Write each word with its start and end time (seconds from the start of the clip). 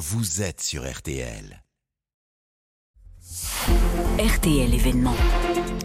vous 0.00 0.40
êtes 0.40 0.62
sur 0.62 0.90
RTL. 0.90 1.62
RTL 4.20 4.74
événement. 4.74 5.16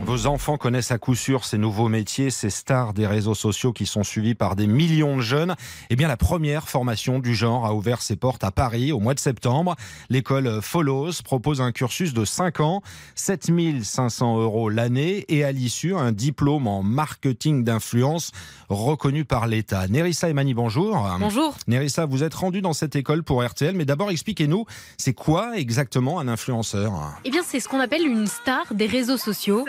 Vos 0.05 0.27
enfants 0.27 0.57
connaissent 0.57 0.91
à 0.91 0.99
coup 0.99 1.15
sûr 1.15 1.45
ces 1.45 1.57
nouveaux 1.57 1.89
métiers, 1.89 2.29
ces 2.29 2.51
stars 2.51 2.93
des 2.93 3.07
réseaux 3.07 3.33
sociaux 3.33 3.73
qui 3.73 3.87
sont 3.87 4.03
suivis 4.03 4.35
par 4.35 4.55
des 4.55 4.67
millions 4.67 5.17
de 5.17 5.21
jeunes. 5.23 5.55
Eh 5.89 5.95
bien, 5.95 6.07
la 6.07 6.15
première 6.15 6.69
formation 6.69 7.17
du 7.17 7.33
genre 7.33 7.65
a 7.65 7.73
ouvert 7.73 8.03
ses 8.03 8.15
portes 8.15 8.43
à 8.43 8.51
Paris 8.51 8.91
au 8.91 8.99
mois 8.99 9.15
de 9.15 9.19
septembre. 9.19 9.75
L'école 10.11 10.61
Follows 10.61 11.23
propose 11.23 11.59
un 11.59 11.71
cursus 11.71 12.13
de 12.13 12.23
5 12.23 12.59
ans, 12.59 12.83
7500 13.15 14.39
euros 14.39 14.69
l'année 14.69 15.25
et 15.27 15.43
à 15.43 15.51
l'issue, 15.51 15.95
un 15.95 16.11
diplôme 16.11 16.67
en 16.67 16.83
marketing 16.83 17.63
d'influence 17.63 18.31
reconnu 18.69 19.25
par 19.25 19.47
l'État. 19.47 19.87
Nerissa 19.87 20.29
Emani, 20.29 20.53
bonjour. 20.53 21.09
Bonjour. 21.19 21.55
Nerissa, 21.67 22.05
vous 22.05 22.21
êtes 22.21 22.35
rendu 22.35 22.61
dans 22.61 22.73
cette 22.73 22.95
école 22.95 23.23
pour 23.23 23.43
RTL, 23.43 23.75
mais 23.75 23.85
d'abord 23.85 24.11
expliquez-nous, 24.11 24.65
c'est 24.97 25.13
quoi 25.13 25.57
exactement 25.57 26.19
un 26.19 26.27
influenceur? 26.27 26.93
Eh 27.23 27.31
bien, 27.31 27.41
c'est 27.43 27.59
ce 27.59 27.67
qu'on 27.67 27.79
appelle 27.79 28.05
une 28.05 28.24
star 28.27 28.73
des 28.73 28.87
réseaux 28.87 29.17
sociaux. 29.17 29.65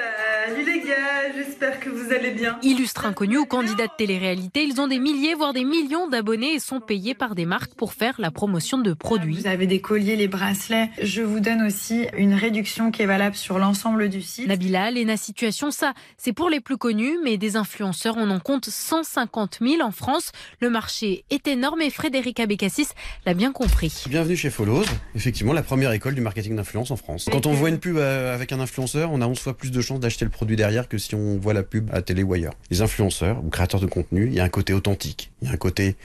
Salut 0.46 0.64
les 0.64 0.78
gars, 0.78 1.32
j'espère 1.34 1.80
que 1.80 1.90
vous 1.90 2.12
allez 2.12 2.30
bien. 2.30 2.56
Illustres 2.62 3.04
inconnus 3.04 3.40
ou 3.40 3.46
candidats 3.46 3.88
de 3.88 3.92
télé-réalité, 3.98 4.62
ils 4.62 4.80
ont 4.80 4.86
des 4.86 5.00
milliers, 5.00 5.34
voire 5.34 5.52
des 5.52 5.64
millions 5.64 6.06
d'abonnés 6.06 6.54
et 6.54 6.60
sont 6.60 6.78
payés 6.78 7.14
par 7.14 7.34
des 7.34 7.46
marques 7.46 7.74
pour 7.74 7.94
faire 7.94 8.14
la 8.18 8.30
promotion 8.30 8.78
de 8.78 8.92
produits. 8.92 9.40
Vous 9.40 9.48
avez 9.48 9.66
des 9.66 9.80
colliers, 9.80 10.14
les 10.14 10.28
bracelets. 10.28 10.90
Je 11.02 11.22
vous 11.22 11.40
donne 11.40 11.62
aussi 11.62 12.06
une 12.16 12.32
réduction 12.32 12.92
qui 12.92 13.02
est 13.02 13.06
valable 13.06 13.34
sur 13.34 13.58
l'ensemble 13.58 14.08
du 14.08 14.22
site. 14.22 14.46
Nabila, 14.46 14.92
Lena 14.92 15.16
Situation, 15.16 15.72
ça, 15.72 15.94
c'est 16.16 16.32
pour 16.32 16.48
les 16.48 16.60
plus 16.60 16.76
connus, 16.76 17.18
mais 17.24 17.38
des 17.38 17.56
influenceurs, 17.56 18.14
on 18.16 18.30
en 18.30 18.38
compte 18.38 18.66
150 18.66 19.58
000 19.60 19.82
en 19.82 19.90
France. 19.90 20.30
Le 20.60 20.70
marché 20.70 21.24
est 21.30 21.48
énorme 21.48 21.80
et 21.80 21.90
Frédéric 21.90 22.38
Abécassis 22.38 22.86
l'a 23.24 23.34
bien 23.34 23.50
compris. 23.50 24.04
Bienvenue 24.08 24.36
chez 24.36 24.50
Follows, 24.50 24.84
effectivement 25.16 25.54
la 25.54 25.64
première 25.64 25.90
école 25.90 26.14
du 26.14 26.20
marketing 26.20 26.54
d'influence 26.54 26.92
en 26.92 26.96
France. 26.96 27.28
Quand 27.32 27.46
on 27.46 27.52
voit 27.52 27.68
une 27.68 27.80
pub 27.80 27.96
euh, 27.96 28.32
avec 28.32 28.52
un 28.52 28.60
influenceur, 28.60 29.10
on 29.12 29.20
a 29.20 29.26
11 29.26 29.40
fois 29.40 29.56
plus 29.56 29.72
de 29.72 29.80
chances 29.80 29.98
d'acheter 29.98 30.24
le 30.24 30.35
produit 30.36 30.56
derrière 30.56 30.86
que 30.86 30.98
si 30.98 31.14
on 31.14 31.38
voit 31.38 31.54
la 31.54 31.62
pub 31.62 31.88
à 31.94 32.02
télé 32.02 32.22
ou 32.22 32.34
ailleurs. 32.34 32.52
Les 32.70 32.82
influenceurs 32.82 33.42
ou 33.42 33.48
créateurs 33.48 33.80
de 33.80 33.86
contenu, 33.86 34.26
il 34.26 34.34
y 34.34 34.40
a 34.40 34.44
un 34.44 34.50
côté 34.50 34.74
authentique, 34.74 35.32
il 35.40 35.48
y 35.48 35.50
a 35.50 35.54
un 35.54 35.56
côté 35.56 35.96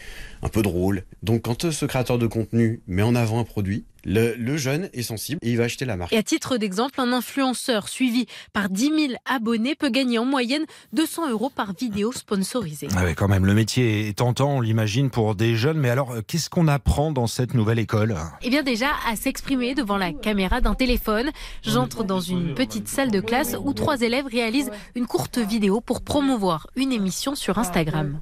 un 0.42 0.48
peu 0.48 0.62
drôle. 0.62 1.04
Donc 1.22 1.42
quand 1.42 1.70
ce 1.70 1.86
créateur 1.86 2.18
de 2.18 2.28
contenu 2.28 2.80
met 2.88 3.02
en 3.02 3.14
avant 3.14 3.40
un 3.40 3.44
produit, 3.44 3.84
le, 4.06 4.58
jeune 4.58 4.90
est 4.94 5.04
sensible 5.04 5.40
et 5.42 5.52
il 5.52 5.58
va 5.58 5.66
acheter 5.66 5.86
la 5.86 5.98
marque. 5.98 6.14
Et 6.14 6.18
à 6.18 6.24
titre 6.24 6.58
d'exemple, 6.58 7.00
un 7.00 7.14
influenceur 7.14 7.88
suivi 7.88 8.26
par 8.54 8.70
10 8.70 9.08
000 9.08 9.14
abonnés 9.26 9.76
peut 9.76 9.90
gagner 9.90 10.18
en 10.18 10.26
moyenne 10.26 10.66
200 10.94 11.30
euros 11.30 11.50
par 11.50 11.74
vidéo 11.74 12.12
sponsorisée. 12.12 12.88
Ah 12.96 13.04
oui, 13.06 13.16
quand 13.16 13.28
même, 13.28 13.46
le 13.46 13.54
métier 13.54 14.08
est 14.08 14.18
tentant, 14.18 14.58
on 14.58 14.62
l'imagine, 14.62 15.10
pour 15.10 15.36
des 15.36 15.56
jeunes. 15.56 15.78
Mais 15.78 15.90
alors, 15.90 16.12
euh, 16.12 16.22
qu'est-ce 16.26 16.50
qu'on 16.50 16.68
apprend 16.68 17.12
dans 17.12 17.28
cette 17.28 17.54
nouvelle 17.54 17.80
école? 17.80 18.16
Eh 18.42 18.50
bien 18.50 18.64
déjà, 18.64 18.90
à 19.08 19.16
s'exprimer 19.16 19.76
devant 19.76 19.98
la 19.98 20.12
caméra 20.14 20.62
d'un 20.62 20.76
téléphone. 20.76 21.32
J'entre 21.64 22.04
dans 22.04 22.20
une 22.20 22.54
petite 22.54 22.88
salle 22.88 23.12
de 23.12 23.22
classe 23.22 23.56
où 23.62 23.74
trois 23.74 24.02
élèves 24.02 24.26
réalisent 24.26 24.72
une 24.96 25.08
courte 25.08 25.38
vidéo 25.38 25.82
pour 25.82 26.02
promouvoir 26.02 26.68
une 26.76 26.92
émission 26.92 27.36
sur 27.36 27.58
Instagram. 27.58 28.20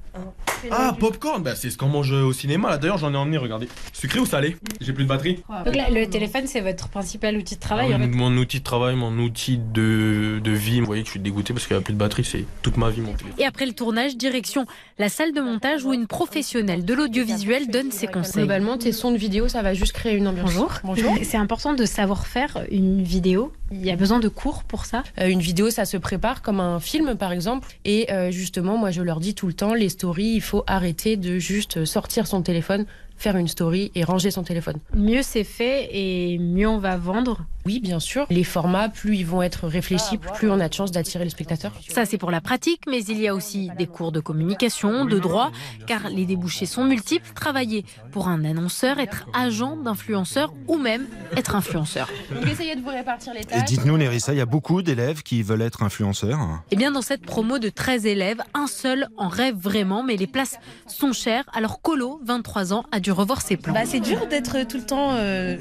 Ah, 0.71 0.95
popcorn 0.99 1.41
bah, 1.43 1.55
C'est 1.55 1.69
ce 1.69 1.77
qu'on 1.77 1.87
mange 1.87 2.11
au 2.11 2.33
cinéma. 2.33 2.69
Là, 2.69 2.77
d'ailleurs, 2.77 2.97
j'en 2.97 3.13
ai 3.13 3.17
emmené, 3.17 3.37
regardez. 3.37 3.67
Sucré 3.93 4.19
ou 4.19 4.25
salé? 4.25 4.57
J'ai 4.81 4.93
plus 4.93 5.03
de 5.03 5.09
batterie. 5.09 5.43
Donc 5.65 5.75
là, 5.75 5.89
le 5.89 6.07
téléphone, 6.07 6.47
c'est 6.47 6.61
votre 6.61 6.89
principal 6.89 7.37
outil 7.37 7.55
de 7.55 7.59
travail 7.59 7.89
Ah, 7.93 7.95
en 7.95 7.99
fait. 7.99 8.07
Mon 8.07 8.35
outil 8.37 8.59
de 8.59 8.63
travail, 8.63 8.95
mon 8.95 9.17
outil 9.19 9.57
de, 9.57 10.39
de 10.43 10.51
vie. 10.51 10.79
Vous 10.79 10.85
voyez 10.85 11.01
que 11.03 11.07
je 11.07 11.11
suis 11.11 11.19
dégoûté 11.19 11.53
parce 11.53 11.67
qu'il 11.67 11.75
n'y 11.75 11.81
a 11.81 11.83
plus 11.83 11.93
de 11.93 11.99
batterie. 11.99 12.23
C'est 12.23 12.45
toute 12.61 12.77
ma 12.77 12.89
vie, 12.89 13.01
mon 13.01 13.13
téléphone. 13.13 13.39
Et 13.39 13.45
après 13.45 13.65
le 13.65 13.73
tournage, 13.73 14.17
direction 14.17 14.65
la 14.97 15.09
salle 15.09 15.33
de 15.33 15.41
montage 15.41 15.85
où 15.85 15.93
une 15.93 16.07
professionnelle 16.07 16.85
de 16.85 16.93
l'audiovisuel 16.93 17.67
donne 17.67 17.91
ses 17.91 18.07
conseils. 18.07 18.43
Globalement, 18.43 18.77
tes 18.77 18.91
sons 18.91 19.11
de 19.11 19.17
vidéo, 19.17 19.47
ça 19.47 19.61
va 19.61 19.73
juste 19.73 19.93
créer 19.93 20.15
une 20.15 20.27
ambiance. 20.27 20.53
Bonjour. 20.53 20.71
Bonjour. 20.83 21.17
C'est 21.23 21.37
important 21.37 21.73
de 21.73 21.85
savoir 21.85 22.27
faire 22.27 22.57
une 22.71 23.01
vidéo. 23.03 23.51
Il 23.71 23.85
y 23.85 23.91
a 23.91 23.95
besoin 23.95 24.19
de 24.19 24.27
cours 24.27 24.63
pour 24.63 24.85
ça? 24.85 25.03
Euh, 25.19 25.27
une 25.27 25.41
vidéo, 25.41 25.69
ça 25.69 25.85
se 25.85 25.97
prépare 25.97 26.41
comme 26.41 26.59
un 26.59 26.79
film, 26.79 27.15
par 27.15 27.31
exemple. 27.31 27.67
Et 27.85 28.11
euh, 28.11 28.31
justement, 28.31 28.77
moi, 28.77 28.91
je 28.91 29.01
leur 29.01 29.19
dis 29.19 29.35
tout 29.35 29.47
le 29.47 29.53
temps, 29.53 29.73
les 29.73 29.89
stories, 29.89 30.33
il 30.35 30.41
faut 30.41 30.63
arrêter 30.67 31.17
de 31.17 31.37
juste 31.37 31.85
sortir 31.85 32.27
son 32.27 32.41
téléphone, 32.41 32.85
faire 33.19 33.35
une 33.37 33.47
story 33.47 33.91
et 33.95 34.03
ranger 34.03 34.31
son 34.31 34.43
téléphone. 34.43 34.77
Mieux 34.95 35.21
c'est 35.21 35.43
fait 35.43 35.89
et 35.91 36.39
mieux 36.39 36.67
on 36.67 36.79
va 36.79 36.97
vendre. 36.97 37.45
Oui, 37.65 37.81
bien 37.81 37.99
sûr. 37.99 38.25
Les 38.29 38.45
formats, 38.45 38.87
plus 38.89 39.17
ils 39.17 39.25
vont 39.25 39.43
être 39.43 39.67
réfléchis, 39.67 40.17
plus 40.17 40.49
on 40.49 40.59
a 40.59 40.69
de 40.69 40.73
chances 40.73 40.91
d'attirer 40.91 41.25
les 41.25 41.29
spectateurs. 41.29 41.73
Ça, 41.89 42.05
c'est 42.05 42.17
pour 42.17 42.31
la 42.31 42.39
pratique, 42.41 42.81
mais 42.87 43.03
il 43.03 43.19
y 43.19 43.27
a 43.27 43.35
aussi 43.35 43.69
des 43.77 43.85
cours 43.85 44.11
de 44.13 44.21
communication, 44.21 45.03
de 45.05 45.19
droit, 45.19 45.51
car 45.85 46.09
les 46.09 46.25
débouchés 46.25 46.65
sont 46.65 46.85
multiples. 46.85 47.29
Travailler 47.35 47.85
pour 48.11 48.29
un 48.29 48.45
annonceur, 48.45 48.97
être 48.99 49.27
agent 49.33 49.75
d'influenceur 49.75 50.53
ou 50.67 50.77
même 50.77 51.05
être 51.35 51.53
influenceur. 51.53 52.09
Donc 52.33 52.47
essayez 52.49 52.75
de 52.75 52.81
vous 52.81 52.89
répartir 52.89 53.33
les 53.33 53.41
Et 53.41 53.45
tâches. 53.45 53.65
dites-nous, 53.65 53.97
Nerissa, 53.97 54.33
il 54.33 54.37
y 54.37 54.41
a 54.41 54.45
beaucoup 54.47 54.81
d'élèves 54.81 55.21
qui 55.21 55.43
veulent 55.43 55.61
être 55.61 55.83
influenceurs. 55.83 56.39
Eh 56.71 56.75
bien, 56.77 56.91
dans 56.91 57.01
cette 57.03 57.21
promo 57.25 57.59
de 57.59 57.69
13 57.69 58.05
élèves, 58.05 58.41
un 58.53 58.67
seul 58.67 59.09
en 59.17 59.27
rêve 59.27 59.55
vraiment, 59.57 60.01
mais 60.01 60.15
les 60.15 60.27
places 60.27 60.57
sont 60.87 61.11
chères. 61.11 61.43
Alors, 61.53 61.81
Colo, 61.81 62.21
23 62.23 62.73
ans, 62.73 62.85
a 62.91 62.99
dû 63.01 63.08
revoir 63.11 63.41
ses 63.41 63.57
plans. 63.57 63.73
Bah, 63.73 63.85
c'est 63.85 63.99
dur 63.99 64.27
d'être 64.27 64.63
tout 64.67 64.77
le 64.77 64.85
temps, 64.85 65.11
euh, 65.13 65.57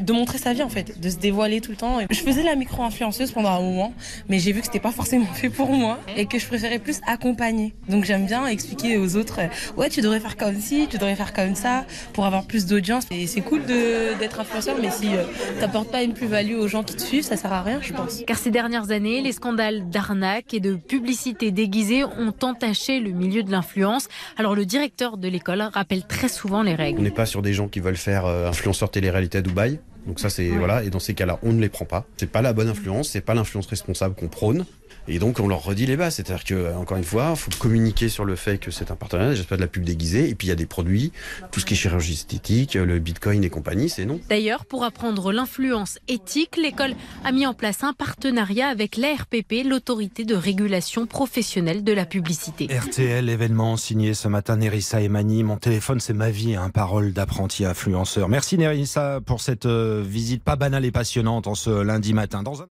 de 0.00 0.12
montrer 0.12 0.38
sa 0.38 0.52
vie 0.52 0.62
en 0.62 0.68
fait, 0.68 1.00
de 1.00 1.10
se 1.10 1.16
dévoiler 1.16 1.60
tout 1.60 1.70
le 1.70 1.76
temps. 1.76 1.98
Je 2.10 2.20
faisais 2.20 2.42
la 2.42 2.54
micro-influenceuse 2.54 3.32
pendant 3.32 3.50
un 3.50 3.60
moment, 3.60 3.92
mais 4.28 4.38
j'ai 4.38 4.52
vu 4.52 4.60
que 4.60 4.66
c'était 4.66 4.80
pas 4.80 4.92
forcément 4.92 5.26
fait 5.26 5.50
pour 5.50 5.70
moi 5.70 5.98
et 6.16 6.26
que 6.26 6.38
je 6.38 6.46
préférais 6.46 6.78
plus 6.78 7.00
accompagner. 7.06 7.74
Donc 7.88 8.04
j'aime 8.04 8.26
bien 8.26 8.46
expliquer 8.46 8.96
aux 8.98 9.16
autres, 9.16 9.40
euh, 9.40 9.46
ouais, 9.80 9.88
tu 9.88 10.00
devrais 10.00 10.20
faire 10.20 10.36
comme 10.36 10.58
ci, 10.60 10.86
tu 10.90 10.98
devrais 10.98 11.16
faire 11.16 11.32
comme 11.32 11.54
ça, 11.54 11.84
pour 12.12 12.24
avoir 12.26 12.44
plus 12.46 12.66
d'audience. 12.66 13.04
Et 13.10 13.26
c'est 13.26 13.40
cool 13.40 13.62
d'être 13.64 14.40
influenceur, 14.40 14.76
mais 14.80 14.90
si 14.90 15.08
euh, 15.14 15.22
t'apportes 15.60 15.90
pas 15.90 16.02
une 16.02 16.14
plus-value 16.14 16.54
aux 16.56 16.68
gens 16.68 16.82
qui 16.82 16.94
te 16.96 17.02
suivent, 17.02 17.24
ça 17.24 17.36
sert 17.36 17.52
à 17.52 17.62
rien, 17.62 17.80
je 17.82 17.92
pense. 17.92 18.22
Car 18.26 18.38
ces 18.38 18.50
dernières 18.50 18.90
années, 18.90 19.20
les 19.22 19.32
scandales 19.32 19.88
d'arnaque 19.90 20.54
et 20.54 20.60
de 20.60 20.74
publicité 20.74 21.50
déguisée 21.50 22.04
ont 22.04 22.32
entaché 22.42 23.00
le 23.00 23.10
milieu 23.10 23.42
de 23.42 23.50
l'influence. 23.50 24.08
Alors, 24.36 24.54
le 24.54 24.64
directeur 24.66 25.16
de 25.16 25.28
l'école 25.28 25.62
rappelle 25.62 26.04
très 26.06 26.28
souvent 26.28 26.62
les 26.62 26.74
On 26.74 26.76
règles. 26.76 27.02
n'est 27.02 27.10
pas 27.10 27.26
sur 27.26 27.42
des 27.42 27.52
gens 27.52 27.68
qui 27.68 27.80
veulent 27.80 27.96
faire 27.96 28.26
euh, 28.26 28.48
influenceur 28.48 28.90
télé-réalité 28.90 29.38
à 29.38 29.42
Dubaï. 29.42 29.63
Donc 30.06 30.20
ça 30.20 30.30
c'est 30.30 30.48
voilà 30.48 30.84
et 30.84 30.90
dans 30.90 30.98
ces 30.98 31.14
cas-là 31.14 31.38
on 31.42 31.52
ne 31.52 31.60
les 31.60 31.68
prend 31.68 31.84
pas. 31.84 32.04
C'est 32.16 32.30
pas 32.30 32.42
la 32.42 32.52
bonne 32.52 32.68
influence, 32.68 33.08
c'est 33.10 33.20
pas 33.20 33.34
l'influence 33.34 33.66
responsable 33.66 34.14
qu'on 34.14 34.28
prône. 34.28 34.64
Et 35.06 35.18
donc 35.18 35.38
on 35.38 35.48
leur 35.48 35.62
redit 35.62 35.84
les 35.84 35.96
bases, 35.96 36.14
c'est-à-dire 36.14 36.44
que 36.44 36.54
euh, 36.54 36.76
encore 36.76 36.96
une 36.96 37.04
fois, 37.04 37.34
il 37.34 37.36
faut 37.36 37.50
communiquer 37.58 38.08
sur 38.08 38.24
le 38.24 38.36
fait 38.36 38.56
que 38.56 38.70
c'est 38.70 38.90
un 38.90 38.96
partenariat, 38.96 39.34
j'espère 39.34 39.58
de 39.58 39.62
la 39.62 39.68
pub 39.68 39.84
déguisée 39.84 40.30
et 40.30 40.34
puis 40.34 40.46
il 40.46 40.50
y 40.50 40.52
a 40.52 40.56
des 40.56 40.64
produits, 40.64 41.12
tout 41.52 41.60
ce 41.60 41.66
qui 41.66 41.74
est 41.74 41.76
chirurgie 41.76 42.14
esthétique, 42.14 42.74
euh, 42.76 42.86
le 42.86 42.98
Bitcoin 43.00 43.44
et 43.44 43.50
compagnie, 43.50 43.90
c'est 43.90 44.06
non. 44.06 44.18
D'ailleurs, 44.30 44.64
pour 44.64 44.82
apprendre 44.82 45.30
l'influence 45.30 45.98
éthique, 46.08 46.56
l'école 46.56 46.94
a 47.22 47.32
mis 47.32 47.46
en 47.46 47.52
place 47.52 47.84
un 47.84 47.92
partenariat 47.92 48.68
avec 48.68 48.96
l'ARPP, 48.96 49.66
l'autorité 49.66 50.24
de 50.24 50.34
régulation 50.34 51.06
professionnelle 51.06 51.84
de 51.84 51.92
la 51.92 52.06
publicité. 52.06 52.66
RTL, 52.74 53.28
événement 53.28 53.76
signé 53.76 54.14
ce 54.14 54.28
matin, 54.28 54.56
Nerissa 54.56 55.02
Emani. 55.02 55.42
Mon 55.42 55.58
téléphone, 55.58 56.00
c'est 56.00 56.14
ma 56.14 56.30
vie, 56.30 56.54
hein, 56.54 56.70
parole 56.72 57.12
d'apprenti 57.12 57.66
influenceur. 57.66 58.30
Merci 58.30 58.56
Nerissa 58.56 59.20
pour 59.26 59.42
cette 59.42 59.66
euh, 59.66 59.93
visite 60.02 60.42
pas 60.42 60.56
banale 60.56 60.84
et 60.84 60.92
passionnante 60.92 61.46
en 61.46 61.54
ce 61.54 61.70
lundi 61.70 62.14
matin. 62.14 62.42
Dans 62.42 62.62
un... 62.62 62.66